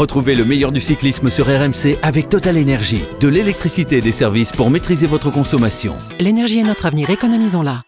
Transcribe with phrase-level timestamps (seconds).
[0.00, 3.02] Retrouvez le meilleur du cyclisme sur RMC avec Total Énergie.
[3.20, 5.94] De l'électricité et des services pour maîtriser votre consommation.
[6.18, 7.82] L'énergie est notre avenir, économisons-la.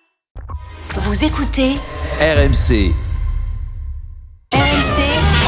[0.91, 1.71] Vous écoutez
[2.21, 2.93] RMC.
[4.53, 5.01] RMC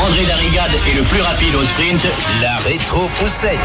[0.07, 2.01] André Darrigade est le plus rapide au sprint.
[2.41, 3.61] La rétro-poussette.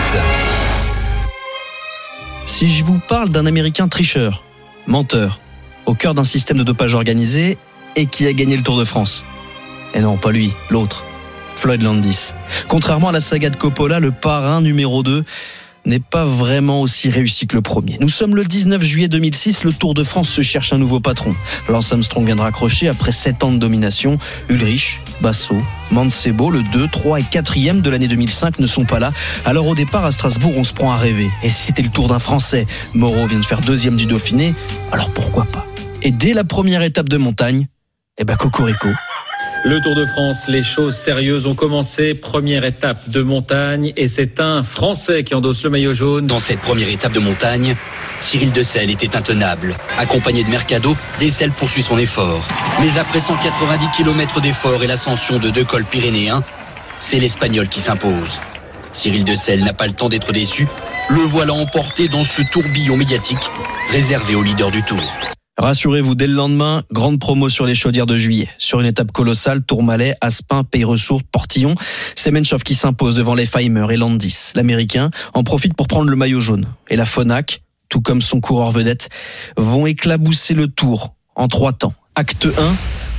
[2.46, 4.44] Si je vous parle d'un Américain tricheur,
[4.88, 5.40] menteur,
[5.86, 7.58] au cœur d'un système de dopage organisé
[7.96, 9.24] et qui a gagné le Tour de France.
[9.94, 11.06] Et non, pas lui, l'autre,
[11.60, 12.32] Floyd Landis.
[12.70, 15.26] Contrairement à la saga de Coppola, le parrain numéro 2
[15.86, 17.98] n'est pas vraiment aussi réussi que le premier.
[18.00, 21.36] Nous sommes le 19 juillet 2006, le Tour de France se cherche un nouveau patron.
[21.68, 24.18] Lance Armstrong vient de raccrocher après 7 ans de domination.
[24.48, 25.58] Ulrich, Basso,
[25.92, 29.12] Mancebo, le 2, 3 et 4e de l'année 2005 ne sont pas là.
[29.44, 31.30] Alors au départ à Strasbourg, on se prend à rêver.
[31.44, 34.56] Et si c'était le Tour d'un Français Moreau vient de faire deuxième du Dauphiné,
[34.94, 35.66] alors pourquoi pas?
[36.04, 37.68] Et dès la première étape de montagne,
[38.18, 38.88] eh ben Cocorico.
[39.66, 42.14] Le Tour de France, les choses sérieuses ont commencé.
[42.14, 46.28] Première étape de montagne et c'est un Français qui endosse le maillot jaune.
[46.28, 47.76] Dans cette première étape de montagne,
[48.22, 49.76] Cyril Dessel était intenable.
[49.98, 52.48] Accompagné de Mercado, Dessel poursuit son effort.
[52.80, 56.42] Mais après 190 km d'effort et l'ascension de deux cols pyrénéens,
[57.02, 58.40] c'est l'Espagnol qui s'impose.
[58.94, 60.68] Cyril Dessel n'a pas le temps d'être déçu.
[61.10, 63.52] Le voilà emporté dans ce tourbillon médiatique
[63.92, 65.04] réservé au leader du Tour.
[65.60, 68.48] Rassurez-vous, dès le lendemain, grande promo sur les chaudières de juillet.
[68.58, 71.76] Sur une étape colossale, Tourmalet, Aspin, Pays-Ressources, Portillon,
[72.16, 74.52] c'est Menchov qui s'impose devant les Feimer et Landis.
[74.56, 76.66] L'Américain en profite pour prendre le maillot jaune.
[76.90, 79.10] Et la Fonac, tout comme son coureur vedette,
[79.58, 81.94] vont éclabousser le tour en trois temps.
[82.16, 82.48] Acte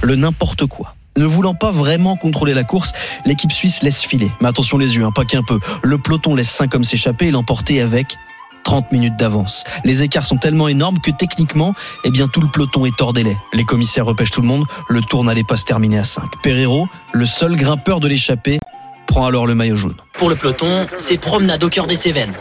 [0.03, 0.97] 1, le n'importe quoi.
[1.19, 2.93] Ne voulant pas vraiment contrôler la course,
[3.27, 4.31] l'équipe suisse laisse filer.
[4.41, 5.59] Mais attention les yeux, hein, pas qu'un peu.
[5.83, 8.17] Le peloton laisse 5 hommes s'échapper et l'emporter avec
[8.65, 9.65] 30 minutes d'avance.
[9.85, 13.37] Les écarts sont tellement énormes que techniquement, eh bien tout le peloton est hors délai.
[13.53, 16.25] Les commissaires repêchent tout le monde, le tour n'allait pas se terminer à 5.
[16.43, 18.59] Pereiro, le seul grimpeur de l'échappée,
[19.07, 19.97] prend alors le maillot jaune.
[20.19, 22.35] Pour le peloton, c'est promenade au cœur des Cévennes.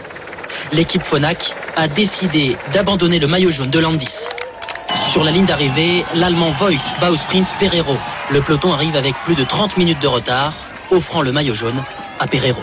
[0.71, 4.15] L'équipe Phonak a décidé d'abandonner le maillot jaune de Landis.
[5.11, 7.97] Sur la ligne d'arrivée, l'Allemand Voigt bat au sprint Pereiro.
[8.31, 10.53] Le peloton arrive avec plus de 30 minutes de retard,
[10.91, 11.83] offrant le maillot jaune
[12.19, 12.61] à Pereiro.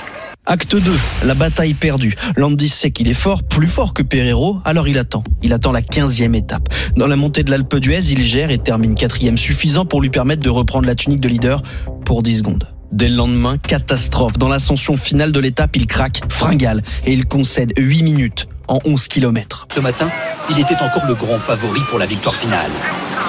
[0.49, 0.93] Acte 2,
[1.25, 2.15] la bataille perdue.
[2.37, 5.25] Landis sait qu'il est fort, plus fort que Pereiro, alors il attend.
[5.43, 6.69] Il attend la 15e étape.
[6.97, 10.43] Dans la montée de l'Alpe d'Huez, il gère et termine quatrième, suffisant pour lui permettre
[10.43, 11.63] de reprendre la tunique de leader
[12.05, 12.69] pour 10 secondes.
[12.93, 14.39] Dès le lendemain, catastrophe.
[14.39, 19.09] Dans l'ascension finale de l'étape, il craque, fringale, et il concède 8 minutes en 11
[19.09, 19.67] km.
[19.75, 20.09] Ce matin,
[20.49, 22.71] il était encore le grand favori pour la victoire finale.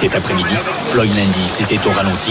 [0.00, 0.54] Cet après-midi,
[0.92, 2.30] Floyd Landis était au ralenti.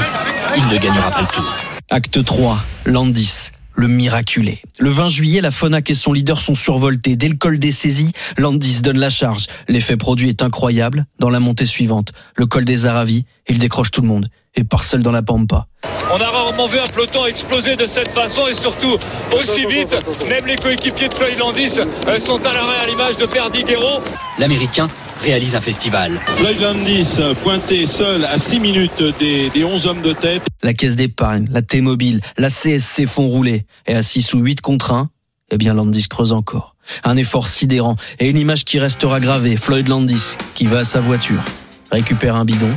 [0.55, 1.45] Il ne gagnera pas le tour.
[1.89, 4.59] Acte 3, Landis le miraculé.
[4.79, 7.15] Le 20 juillet, la Fonac et son leader sont survoltés.
[7.15, 9.45] Dès le col des saisies, Landis donne la charge.
[9.67, 11.05] L'effet produit est incroyable.
[11.19, 14.83] Dans la montée suivante, le col des Aravis, il décroche tout le monde et part
[14.83, 15.67] seul dans la pampa.
[16.11, 18.97] On a rarement vu un peloton exploser de cette façon et surtout
[19.37, 19.95] aussi vite.
[20.27, 24.01] Même les coéquipiers de Floyd Landis euh, sont à l'arrêt à l'image de Perdiguero.
[24.39, 24.89] L'Américain
[25.21, 26.19] réalise un festival.
[26.37, 27.09] Floyd Landis
[27.43, 30.43] pointé seul à 6 minutes des, des 11 hommes de tête.
[30.67, 33.63] La caisse d'épargne, la T-Mobile, la CSC font rouler.
[33.85, 35.09] Et à 6 ou 8 contre 1,
[35.51, 36.75] eh bien Landis creuse encore.
[37.05, 39.55] Un effort sidérant et une image qui restera gravée.
[39.55, 41.41] Floyd Landis qui va à sa voiture,
[41.89, 42.73] récupère un bidon,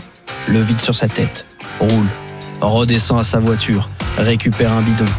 [0.47, 1.49] le vide sur sa tête,
[1.81, 2.07] roule,
[2.61, 5.11] redescend à sa voiture, récupère un bidon,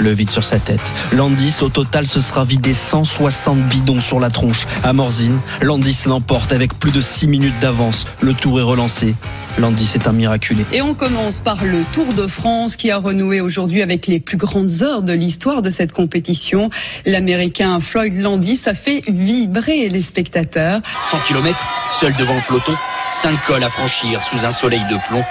[0.00, 0.92] le vide sur sa tête.
[1.12, 4.66] Landis, au total, ce sera vidé 160 bidons sur la tronche.
[4.82, 8.06] À Morzine, Landis l'emporte avec plus de 6 minutes d'avance.
[8.20, 9.14] Le tour est relancé.
[9.58, 10.64] Landis est un miraculé.
[10.72, 14.36] Et on commence par le Tour de France qui a renoué aujourd'hui avec les plus
[14.36, 16.70] grandes heures de l'histoire de cette compétition.
[17.04, 20.80] L'Américain Floyd Landis a fait vibrer les spectateurs.
[21.10, 21.58] 100 km,
[22.00, 22.74] seul devant le peloton,
[23.22, 25.24] 5 cols à franchir sous un soleil de plomb.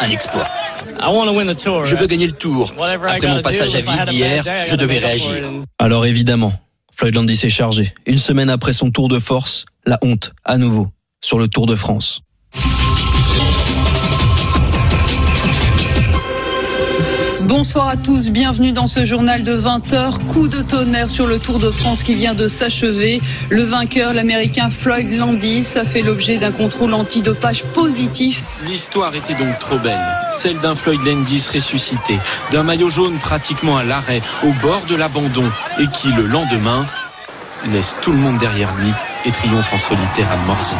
[0.00, 0.48] Un exploit.
[0.98, 2.72] Je veux gagner le tour.
[2.78, 5.50] Après mon passage à vide d'hier, je devais réagir.
[5.78, 6.52] Alors évidemment,
[6.94, 7.92] Floyd Landis est chargé.
[8.06, 10.88] Une semaine après son tour de force, la honte, à nouveau,
[11.20, 12.20] sur le Tour de France.
[17.56, 20.26] Bonsoir à tous, bienvenue dans ce journal de 20h.
[20.32, 23.20] Coup de tonnerre sur le Tour de France qui vient de s'achever.
[23.48, 28.42] Le vainqueur, l'américain Floyd Landis, a fait l'objet d'un contrôle antidopage positif.
[28.66, 30.04] L'histoire était donc trop belle.
[30.42, 32.18] Celle d'un Floyd Landis ressuscité,
[32.50, 35.48] d'un maillot jaune pratiquement à l'arrêt, au bord de l'abandon,
[35.78, 36.86] et qui, le lendemain,
[37.70, 38.90] laisse tout le monde derrière lui
[39.24, 40.78] et triomphe en solitaire à Morzine.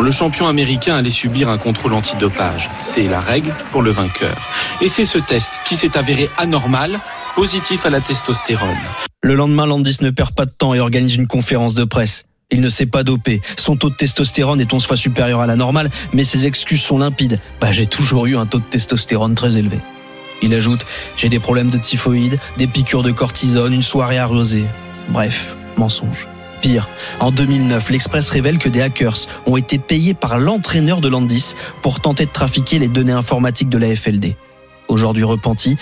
[0.00, 2.70] Le champion américain allait subir un contrôle antidopage.
[2.78, 4.36] C'est la règle pour le vainqueur.
[4.80, 7.00] Et c'est ce test qui s'est avéré anormal,
[7.34, 8.78] positif à la testostérone.
[9.22, 12.24] Le lendemain, Landis ne perd pas de temps et organise une conférence de presse.
[12.50, 13.40] Il ne s'est pas dopé.
[13.56, 16.98] Son taux de testostérone est 11 fois supérieur à la normale, mais ses excuses sont
[16.98, 17.40] limpides.
[17.60, 19.78] Bah, j'ai toujours eu un taux de testostérone très élevé.
[20.42, 20.84] Il ajoute
[21.16, 24.66] J'ai des problèmes de typhoïde, des piqûres de cortisone, une soirée arrosée.
[25.08, 26.28] Bref, mensonge.
[26.60, 26.88] Pire,
[27.20, 32.00] en 2009, l'Express révèle que des hackers ont été payés par l'entraîneur de Landis pour
[32.00, 34.36] tenter de trafiquer les données informatiques de la FLD.
[34.88, 35.76] Aujourd'hui repenti,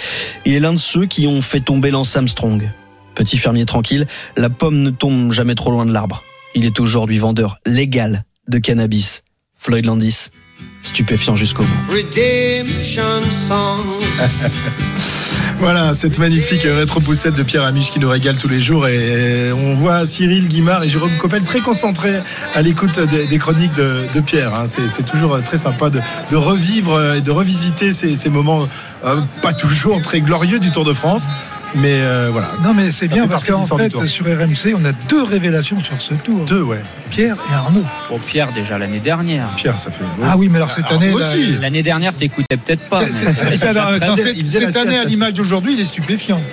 [0.44, 2.70] il est l'un de ceux qui ont fait tomber Lance Armstrong.
[3.14, 4.06] Petit fermier tranquille,
[4.36, 6.22] la pomme ne tombe jamais trop loin de l'arbre.
[6.54, 9.22] Il est aujourd'hui vendeur légal de cannabis.
[9.58, 10.30] Floyd Landis,
[10.82, 11.92] stupéfiant jusqu'au bout.
[15.58, 18.88] Voilà, cette magnifique rétro-poussette de Pierre Amiche qui nous régale tous les jours.
[18.88, 22.16] Et on voit Cyril Guimard et Jérôme Coppel très concentrés
[22.56, 24.52] à l'écoute des, des chroniques de, de Pierre.
[24.56, 24.64] hein.
[24.66, 26.00] C'est c'est toujours très sympa de,
[26.32, 28.66] de revivre et de revisiter ces, ces moments
[29.04, 31.26] euh, pas toujours très glorieux du Tour de France.
[31.74, 32.48] Mais euh, voilà.
[32.62, 36.14] Non, mais c'est bien parce qu'en fait, sur RMC, on a deux révélations sur ce
[36.14, 36.44] tour.
[36.44, 36.80] Deux, ouais.
[37.10, 37.84] Pierre et Arnaud.
[38.08, 39.48] Bon, Pierre, déjà l'année dernière.
[39.56, 40.04] Pierre, ça fait.
[40.22, 41.56] Ah oui, mais alors cette année, là, aussi.
[41.60, 43.02] L'année dernière, t'écoutais peut-être pas.
[43.12, 46.40] cette année, à l'image d'aujourd'hui, il est stupéfiant.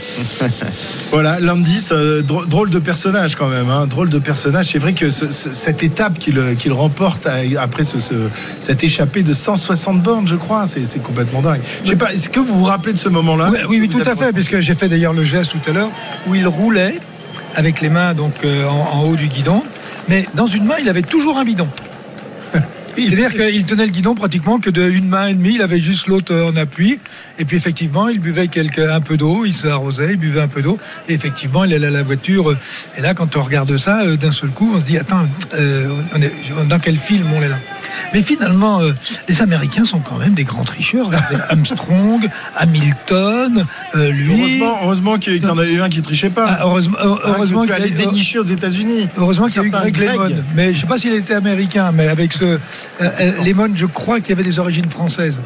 [1.12, 4.68] Voilà, Landis, euh, drô- drôle de personnage quand même, hein, drôle de personnage.
[4.68, 7.28] C'est vrai que ce- ce- cette étape qu'il qu'il remporte
[7.60, 8.30] après ce, ce-
[8.60, 11.62] cette échappée de 160 bornes, je crois, c'est complètement dingue.
[11.84, 13.50] Je sais pas, est-ce que vous vous rappelez de ce moment-là?
[13.52, 15.92] Oui, oui, Vous tout à fait, puisque j'ai fait d'ailleurs le geste tout à l'heure
[16.28, 17.00] où il roulait
[17.56, 19.64] avec les mains donc euh, en, en haut du guidon,
[20.08, 21.68] mais dans une main, il avait toujours un bidon.
[22.98, 26.36] C'est-à-dire qu'il tenait le guidon pratiquement que d'une main et demie, il avait juste l'autre
[26.36, 27.00] en appui.
[27.38, 30.62] Et puis effectivement, il buvait quelque, un peu d'eau, il s'arrosait, il buvait un peu
[30.62, 30.80] d'eau.
[31.08, 32.56] Et effectivement, il allait à la voiture.
[32.98, 35.88] Et là, quand on regarde ça, euh, d'un seul coup, on se dit, attends, euh,
[36.16, 36.34] on est,
[36.68, 37.58] dans quel film on est là?
[38.14, 38.92] Mais finalement, euh,
[39.28, 41.10] les Américains sont quand même des grands tricheurs.
[41.50, 43.66] Armstrong, Hamilton,
[43.96, 44.34] euh, lui.
[44.40, 46.46] Heureusement, heureusement qu'il y en a eu un qui trichait pas.
[46.48, 49.08] Ah, heureusement, heureusement qu'il a- dénicher aux États-Unis.
[49.18, 50.10] Heureusement qu'il y a eu Greg, Greg.
[50.20, 50.44] Lemon.
[50.56, 52.44] Mais je sais pas s'il était américain, mais avec ce.
[52.46, 52.58] Euh,
[53.02, 55.42] euh, Lemon, je crois qu'il y avait des origines françaises.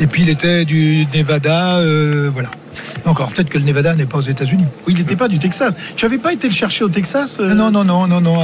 [0.00, 2.50] Et puis il était du Nevada, euh, voilà.
[3.04, 4.64] Encore, peut-être que le Nevada n'est pas aux États-Unis.
[4.86, 5.74] Oui, il n'était pas du Texas.
[5.96, 8.34] Tu avais pas été le chercher au Texas euh, Non, non, non, non, non,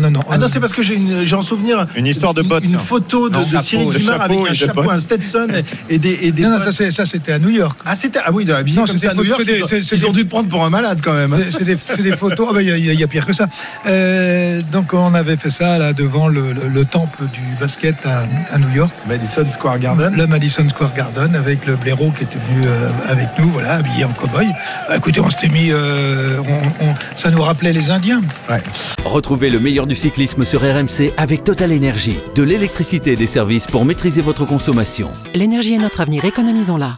[0.00, 0.20] non, non.
[0.30, 2.64] Ah non, c'est parce que j'ai en souvenir Une histoire de bottes.
[2.64, 5.48] une photo de, Non, de chapeau, Cyril Guimard avec un chapeau, un Stetson
[5.88, 7.78] et des, et des Non, non, ça, c'était à New York.
[7.84, 9.40] Ah, c'était ah oui, de habillé Non, comme c'était ça à New des York.
[9.42, 9.64] photos- Ils,
[10.06, 11.32] ont- ils des- dû te prendre pour un malade quand même.
[11.32, 11.38] hein.
[11.50, 12.48] C'est- des, des photos.
[12.50, 13.46] Ah ben, il y a- y pire que ça.
[13.86, 18.24] Euh, donc on avait fait ça là devant le, le- le temple du basket à,
[18.52, 18.92] à New York.
[19.08, 20.14] Madison Square Garden.
[20.16, 24.04] Le Madison Square Garden avec le blaireau qui était venu euh, avec nous, voilà, habillé
[24.04, 24.48] en cow-boy.
[24.88, 28.22] Ah, écoutez, on s'était mis, euh, on- on- ça nous rappelait les Indiens.
[29.04, 32.16] Retrouvez le meilleur du cyclisme sur RMC avec Total Énergie.
[32.34, 35.08] De l'électricité et des services pour maîtriser votre consommation.
[35.34, 36.96] L'énergie est notre avenir, économisons-la.